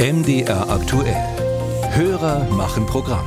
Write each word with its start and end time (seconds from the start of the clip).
MDR 0.00 0.70
aktuell. 0.70 1.16
Hörer 1.90 2.44
machen 2.52 2.86
Programm. 2.86 3.26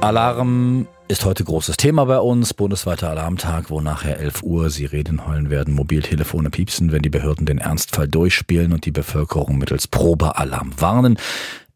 Alarm 0.00 0.88
ist 1.08 1.26
heute 1.26 1.44
großes 1.44 1.76
Thema 1.76 2.06
bei 2.06 2.18
uns. 2.20 2.54
Bundesweiter 2.54 3.10
Alarmtag, 3.10 3.68
wo 3.68 3.82
nachher 3.82 4.18
11 4.18 4.42
Uhr 4.44 4.70
Sirenen 4.70 5.26
heulen 5.26 5.50
werden, 5.50 5.74
Mobiltelefone 5.74 6.48
piepsen, 6.48 6.90
wenn 6.90 7.02
die 7.02 7.10
Behörden 7.10 7.44
den 7.44 7.58
Ernstfall 7.58 8.08
durchspielen 8.08 8.72
und 8.72 8.86
die 8.86 8.92
Bevölkerung 8.92 9.58
mittels 9.58 9.88
Probealarm 9.88 10.72
warnen. 10.78 11.18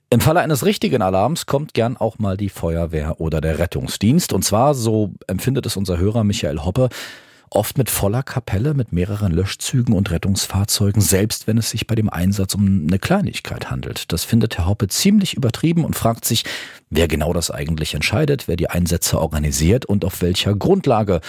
Im 0.09 0.21
Falle 0.21 0.41
eines 0.41 0.65
richtigen 0.65 1.03
Alarms 1.03 1.45
kommt 1.45 1.75
gern 1.75 1.99
auch 1.99 2.19
mal 2.19 2.39
die 2.39 2.49
Feuerwehr 2.49 3.21
oder 3.21 3.43
der 3.43 3.59
Rettungsdienst. 3.59 4.33
Und 4.33 4.43
zwar, 4.43 4.73
so 4.73 5.13
empfindet 5.27 5.67
es 5.67 5.77
unser 5.77 5.99
Hörer 5.99 6.25
Michael 6.25 6.61
Hoppe, 6.61 6.89
oft 7.51 7.79
mit 7.79 7.91
voller 7.91 8.23
Kapelle, 8.23 8.75
mit 8.75 8.93
mehreren 8.93 9.33
Löschzügen 9.33 9.95
und 9.95 10.11
Rettungsfahrzeugen, 10.11 11.01
selbst 11.01 11.47
wenn 11.47 11.59
es 11.59 11.71
sich 11.71 11.87
bei 11.87 11.95
dem 11.95 12.11
Einsatz 12.11 12.55
um 12.55 12.87
eine 12.87 12.99
Kleinigkeit 12.99 13.71
handelt. 13.71 14.13
Das 14.13 14.25
findet 14.25 14.59
Herr 14.59 14.67
Hoppe 14.67 14.89
ziemlich 14.89 15.35
übertrieben 15.35 15.85
und 15.85 15.97
fragt 15.97 16.25
sich, 16.25 16.45
wer 16.91 17.09
genau 17.09 17.33
das 17.33 17.51
eigentlich 17.51 17.95
entscheidet, 17.95 18.49
wer 18.49 18.57
die 18.57 18.69
Einsätze 18.71 19.21
organisiert 19.21 19.85
und 19.85 20.05
auf 20.05 20.23
welcher 20.23 20.55
Grundlage. 20.55 21.21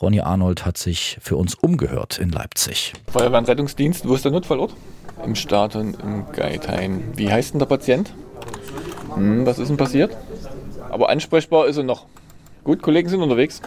Ronny 0.00 0.20
Arnold 0.20 0.64
hat 0.64 0.78
sich 0.78 1.18
für 1.20 1.36
uns 1.36 1.54
umgehört 1.54 2.18
in 2.18 2.30
Leipzig. 2.30 2.92
Feuerwehr 3.10 3.38
und 3.38 3.48
Rettungsdienst, 3.48 4.06
wo 4.06 4.14
ist 4.14 4.24
der 4.24 4.32
Notfallort? 4.32 4.74
Im 5.24 5.34
Stadion 5.34 5.94
im 6.02 6.30
Geithain. 6.32 7.02
Wie 7.14 7.30
heißt 7.30 7.52
denn 7.54 7.58
der 7.58 7.66
Patient? 7.66 8.12
Hm, 9.14 9.46
was 9.46 9.58
ist 9.58 9.68
denn 9.68 9.76
passiert? 9.76 10.16
Aber 10.90 11.08
ansprechbar 11.08 11.66
ist 11.66 11.76
er 11.76 11.82
noch. 11.82 12.06
Gut, 12.66 12.82
Kollegen 12.82 13.08
sind 13.08 13.22
unterwegs. 13.22 13.62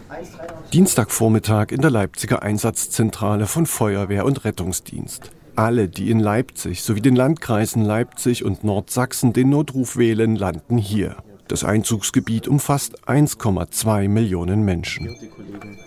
Dienstagvormittag 0.74 1.72
in 1.72 1.80
der 1.80 1.90
Leipziger 1.90 2.44
Einsatzzentrale 2.44 3.48
von 3.48 3.66
Feuerwehr 3.66 4.26
und 4.26 4.44
Rettungsdienst. 4.44 5.32
Alle, 5.56 5.88
die 5.88 6.12
in 6.12 6.20
Leipzig 6.20 6.84
sowie 6.84 7.00
den 7.00 7.16
Landkreisen 7.16 7.86
Leipzig 7.86 8.44
und 8.44 8.66
Nordsachsen 8.66 9.32
den 9.32 9.52
Notruf 9.52 9.96
wählen, 9.96 10.36
landen 10.36 10.78
hier. 10.78 11.16
Das 11.50 11.64
Einzugsgebiet 11.64 12.48
umfasst 12.48 13.08
1,2 13.08 14.08
Millionen 14.08 14.64
Menschen. 14.64 15.16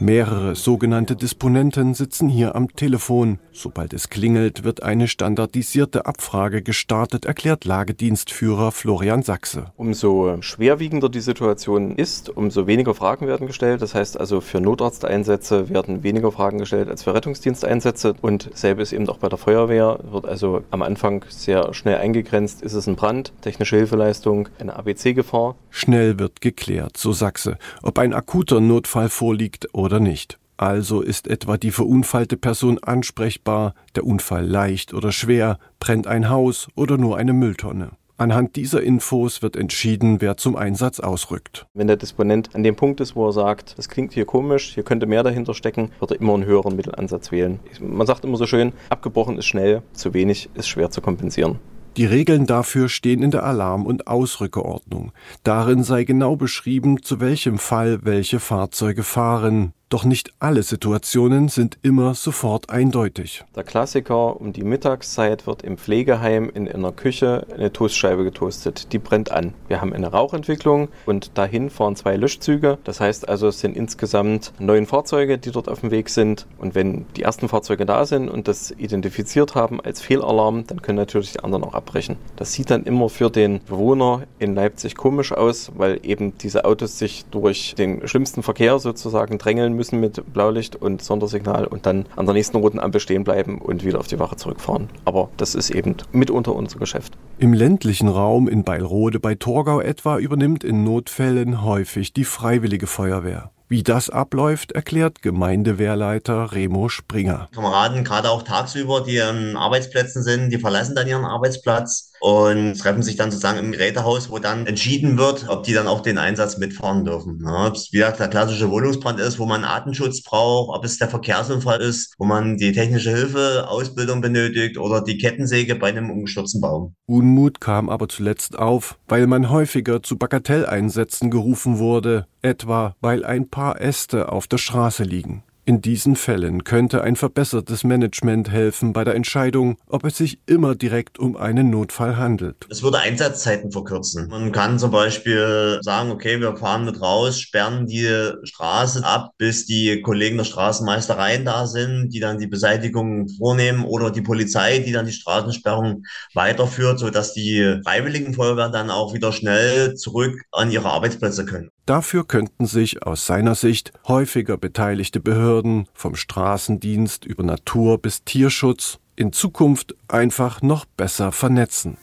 Mehrere 0.01 0.57
sogenannte 0.57 1.15
Disponenten 1.15 1.95
sitzen 1.95 2.29
hier 2.29 2.57
am 2.57 2.75
Telefon. 2.75 3.39
Sobald 3.53 3.93
es 3.93 4.09
klingelt, 4.09 4.65
wird 4.65 4.83
eine 4.83 5.07
standardisierte 5.07 6.07
Abfrage 6.07 6.63
gestartet, 6.63 7.27
erklärt 7.27 7.65
Lagedienstführer 7.65 8.73
Florian 8.73 9.23
Sachse. 9.23 9.67
Umso 9.77 10.39
schwerwiegender 10.41 11.09
die 11.09 11.21
Situation 11.21 11.95
ist, 11.95 12.29
umso 12.29 12.67
weniger 12.67 12.95
Fragen 12.95 13.29
werden 13.29 13.47
gestellt. 13.47 13.83
Das 13.83 13.95
heißt 13.95 14.19
also, 14.19 14.41
für 14.41 14.61
Notarzteinsätze 14.61 15.71
werden 15.71 16.03
weniger 16.03 16.33
Fragen 16.33 16.59
gestellt 16.59 16.89
als 16.89 17.05
für 17.05 17.15
Rettungsdiensteinsätze. 17.15 18.15
Und 18.21 18.51
selbe 18.55 18.83
ist 18.83 18.93
eben 18.93 19.09
auch 19.09 19.19
bei 19.19 19.29
der 19.29 19.39
Feuerwehr. 19.39 20.01
Wird 20.11 20.27
also 20.27 20.65
am 20.73 20.83
Anfang 20.83 21.25
sehr 21.29 21.73
schnell 21.73 21.99
eingegrenzt. 21.99 22.63
Ist 22.63 22.73
es 22.73 22.89
ein 22.89 22.97
Brand, 22.97 23.33
technische 23.43 23.77
Hilfeleistung, 23.77 24.49
eine 24.59 24.75
ABC-Gefahr? 24.75 25.52
Schnell 25.71 26.19
wird 26.19 26.41
geklärt, 26.41 26.97
so 26.97 27.13
Sachse, 27.13 27.59
ob 27.83 27.99
ein 27.99 28.13
akuter 28.13 28.61
Notfall 28.61 29.09
vorliegt 29.09 29.69
oder 29.73 30.01
nicht. 30.01 30.39
Also 30.57 31.01
ist 31.01 31.27
etwa 31.27 31.57
die 31.57 31.73
verunfallte 31.73 32.37
Person 32.37 32.79
ansprechbar, 32.79 33.75
der 33.97 34.05
Unfall 34.05 34.47
leicht 34.47 34.95
oder 34.95 35.11
schwer, 35.11 35.59
brennt 35.81 36.07
ein 36.07 36.29
Haus 36.29 36.69
oder 36.77 36.99
nur 36.99 37.17
eine 37.17 37.33
Mülltonne. 37.33 37.91
Anhand 38.19 38.55
dieser 38.55 38.81
Infos 38.83 39.43
wird 39.43 39.57
entschieden, 39.57 40.21
wer 40.21 40.37
zum 40.37 40.55
Einsatz 40.55 41.01
ausrückt. 41.01 41.67
Wenn 41.75 41.89
der 41.89 41.97
Disponent 41.97 42.55
an 42.55 42.63
dem 42.63 42.77
Punkt 42.77 43.01
ist, 43.01 43.17
wo 43.17 43.27
er 43.27 43.33
sagt, 43.33 43.77
das 43.79 43.89
klingt 43.89 44.13
hier 44.13 44.27
komisch, 44.27 44.75
hier 44.75 44.85
könnte 44.85 45.07
mehr 45.07 45.25
dahinter 45.25 45.55
stecken, 45.55 45.91
wird 45.99 46.13
er 46.13 46.21
immer 46.21 46.35
einen 46.35 46.45
höheren 46.45 46.77
Mittelansatz 46.77 47.33
wählen. 47.33 47.59
Man 47.81 48.07
sagt 48.07 48.25
immer 48.25 48.37
so 48.37 48.47
schön, 48.47 48.73
abgebrochen 48.91 49.39
ist 49.39 49.47
schnell, 49.47 49.83
zu 49.93 50.15
wenig 50.15 50.51
ist 50.55 50.69
schwer 50.69 50.91
zu 50.91 51.01
kompensieren. 51.01 51.59
Die 51.99 52.07
Regeln 52.07 52.47
dafür 52.47 52.89
stehen 52.89 53.23
in 53.23 53.31
der 53.31 53.45
Alarm- 53.45 53.85
und 53.85 54.07
Ausrückeordnung. 54.07 55.13
Darin 55.43 55.85
sei 55.85 56.05
genau 56.05 56.37
beschrieben, 56.37 57.03
zu 57.03 57.21
welchem 57.21 57.59
Fall 57.59 58.01
welche 58.03 58.41
Fahrzeuge 58.41 59.03
fahren. 59.03 59.75
Doch 59.93 60.05
nicht 60.05 60.33
alle 60.39 60.63
Situationen 60.63 61.49
sind 61.49 61.77
immer 61.83 62.15
sofort 62.15 62.71
eindeutig. 62.71 63.45
Der 63.55 63.63
Klassiker 63.63 64.41
um 64.41 64.55
die 64.55 64.65
Mittagszeit 64.65 65.47
wird 65.47 65.61
im 65.61 65.77
Pflegeheim 65.77 66.49
in 66.49 66.67
einer 66.67 66.93
Küche 66.93 67.47
eine 67.55 67.75
Toastscheibe 67.75 68.25
getoastet. 68.25 68.95
Die 68.95 68.99
brennt 68.99 69.31
an. 69.31 69.53
Wir 69.69 69.83
haben 69.83 69.93
eine 69.93 70.07
Rauchentwicklung 70.07 70.89
und 71.05 71.37
dahin 71.37 71.69
fahren 71.69 71.95
zwei 71.95 72.17
Löschzüge. 72.17 72.79
Das 72.85 73.01
heißt 73.01 73.29
also, 73.29 73.49
es 73.49 73.61
sind 73.61 73.77
insgesamt 73.77 74.55
neun 74.59 74.87
Fahrzeuge, 74.87 75.37
die 75.37 75.51
dort 75.51 75.69
auf 75.69 75.81
dem 75.81 75.91
Weg 75.91 76.09
sind. 76.09 76.47
Und 76.57 76.75
wenn 76.75 77.05
die 77.15 77.25
ersten 77.25 77.51
Fahrzeuge 77.51 77.85
da 77.85 78.07
sind 78.07 78.31
und 78.31 78.49
das 78.49 78.71
identifiziert 78.71 79.55
haben 79.55 79.79
als 79.79 80.01
Fehlalarm, 80.01 80.67
dann 80.69 80.81
können 80.81 80.97
natürlich 80.97 81.33
die 81.33 81.41
anderen 81.41 81.65
auch 81.65 81.75
abbrechen. 81.75 82.17
Das 82.37 82.55
sieht 82.55 82.71
dann 82.71 82.85
immer 82.85 83.11
für 83.11 83.29
den 83.29 83.63
Bewohner 83.63 84.23
in 84.39 84.55
Leipzig 84.55 84.95
komisch 84.95 85.33
aus, 85.33 85.71
weil 85.77 86.01
eben 86.03 86.39
diese 86.39 86.65
Autos 86.65 86.99
sich 86.99 87.27
durch 87.27 87.75
den 87.77 88.09
schlimmsten 88.09 88.43
Verkehr 88.43 88.79
sozusagen 88.79 89.37
drängeln 89.37 89.75
müssen 89.75 89.82
müssen 89.83 89.99
mit 89.99 90.33
Blaulicht 90.33 90.77
und 90.77 91.03
Sondersignal 91.03 91.67
und 91.67 91.87
dann 91.87 92.07
an 92.15 92.25
der 92.27 92.35
nächsten 92.35 92.57
roten 92.57 92.79
Ampel 92.79 93.01
stehen 93.01 93.25
bleiben 93.25 93.59
und 93.59 93.85
wieder 93.85 93.99
auf 93.99 94.07
die 94.07 94.21
Wache 94.21 94.37
zurückfahren. 94.37 94.89
Aber 95.05 95.29
das 95.39 95.57
ist 95.57 95.71
eben 95.71 95.97
mitunter 96.13 96.55
unser 96.55 96.79
Geschäft. 96.79 97.15
Im 97.39 97.53
ländlichen 97.53 98.07
Raum 98.07 98.47
in 98.47 98.63
Beilrode 98.63 99.19
bei 99.19 99.35
Torgau 99.35 99.81
etwa 99.81 100.19
übernimmt 100.19 100.63
in 100.63 100.85
Notfällen 100.85 101.65
häufig 101.65 102.13
die 102.13 102.23
Freiwillige 102.23 102.87
Feuerwehr. 102.87 103.51
Wie 103.73 103.83
das 103.83 104.11
abläuft, 104.11 104.73
erklärt 104.73 105.23
Gemeindewehrleiter 105.23 106.53
Remo 106.53 106.91
Springer. 106.91 107.49
Kameraden, 107.55 108.05
gerade 108.05 108.29
auch 108.29 108.43
tagsüber, 108.43 109.01
die 109.01 109.19
an 109.23 109.57
Arbeitsplätzen 109.57 110.23
sind, 110.23 110.51
die 110.51 110.59
verlassen 110.59 110.95
dann 110.95 111.09
ihren 111.09 111.25
Arbeitsplatz 111.25 112.13
und 112.21 112.79
treffen 112.79 113.03
sich 113.03 113.17
dann 113.17 113.31
sozusagen 113.31 113.59
im 113.59 113.73
Gerätehaus, 113.73 114.31
wo 114.31 114.39
dann 114.39 114.67
entschieden 114.67 115.17
wird, 115.17 115.49
ob 115.49 115.63
die 115.63 115.73
dann 115.73 115.87
auch 115.87 116.03
den 116.03 116.19
Einsatz 116.19 116.59
mitfahren 116.59 117.07
dürfen. 117.07 117.43
Ja, 117.43 117.69
ob 117.69 117.77
es 117.77 117.95
wieder 117.95 118.13
der 118.13 118.29
klassische 118.29 118.71
Wohnungsbrand 118.71 119.19
ist, 119.19 119.39
wo 119.39 119.47
man 119.47 119.65
Artenschutz 119.65 120.23
braucht, 120.23 120.77
ob 120.77 120.85
es 120.85 120.99
der 120.99 121.09
Verkehrsunfall 121.09 121.81
ist, 121.81 122.15
wo 122.19 122.27
man 122.27 122.59
die 122.59 122.73
technische 122.73 123.11
Hilfe, 123.11 123.67
Ausbildung 123.69 124.21
benötigt 124.21 124.77
oder 124.77 125.01
die 125.01 125.17
Kettensäge 125.17 125.77
bei 125.77 125.89
einem 125.89 126.11
umgestürzten 126.11 126.61
Baum. 126.61 126.95
Unmut 127.07 127.63
kam 127.63 127.89
aber 127.89 128.11
zuletzt 128.11 128.59
auf, 128.59 128.99
weil 129.09 129.27
man 129.27 129.49
häufiger 129.49 130.03
zu 130.03 130.19
Bagatelleinsätzen 130.19 131.31
gerufen 131.31 131.79
wurde, 131.79 132.27
etwa 132.43 132.97
weil 133.01 133.25
ein 133.25 133.49
paar 133.49 133.81
Äste 133.81 134.31
auf 134.31 134.47
der 134.47 134.59
Straße 134.59 135.05
liegen. 135.05 135.45
In 135.65 135.81
diesen 135.81 136.17
Fällen 136.17 136.65
könnte 136.65 137.03
ein 137.03 137.15
verbessertes 137.15 137.85
Management 137.85 138.51
helfen 138.51 138.93
bei 138.93 139.05
der 139.05 139.15
Entscheidung, 139.15 139.77
ob 139.87 140.05
es 140.05 140.17
sich 140.17 140.41
immer 140.47 140.75
direkt 140.75 141.21
um 141.21 141.37
einen 141.37 141.71
Notfall 141.71 142.17
handelt. 142.17 142.67
Es 142.69 142.83
würde 142.83 142.99
Einsatzzeiten 142.99 143.71
verkürzen. 143.71 144.27
Man 144.27 144.51
kann 144.51 144.81
zum 144.81 144.91
Beispiel 144.91 145.79
sagen, 145.83 146.11
okay, 146.11 146.41
wir 146.41 146.57
fahren 146.57 146.85
mit 146.85 147.01
raus, 147.01 147.39
sperren 147.39 147.87
die 147.87 148.11
Straße 148.43 149.05
ab, 149.05 149.35
bis 149.39 149.65
die 149.65 150.03
Kollegen 150.03 150.37
der 150.37 150.45
Straßenmeistereien 150.45 151.45
da 151.45 151.69
sind, 151.69 152.09
die 152.09 152.19
dann 152.19 152.39
die 152.39 152.49
Beseitigung 152.49 153.29
vornehmen 153.29 153.85
oder 153.85 154.11
die 154.11 154.23
Polizei, 154.23 154.81
die 154.81 154.91
dann 154.91 155.07
die 155.07 155.13
Straßensperrung 155.13 156.03
weiterführt, 156.35 156.99
sodass 156.99 157.35
die 157.35 157.79
Freiwilligen 157.85 158.35
Feuerwehr 158.35 158.71
dann 158.71 158.91
auch 158.91 159.15
wieder 159.15 159.31
schnell 159.31 159.95
zurück 159.95 160.43
an 160.51 160.73
ihre 160.73 160.91
Arbeitsplätze 160.91 161.45
können. 161.45 161.71
Dafür 161.87 162.27
könnten 162.27 162.67
sich 162.67 163.05
aus 163.05 163.27
seiner 163.27 163.57
Sicht 163.57 163.93
häufiger 164.07 164.57
beteiligte 164.57 165.19
Behörden, 165.19 165.52
Behörden, 165.53 165.87
vom 165.93 166.15
Straßendienst 166.17 167.27
über 167.27 167.43
Natur 167.43 167.99
bis 167.99 168.25
Tierschutz 168.25 168.99
in 169.17 169.35
Zukunft 169.35 169.95
einfach 170.09 170.63
noch 170.63 170.87
besser 170.87 171.31
vernetzen. 171.31 171.99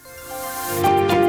Musik 0.83 1.28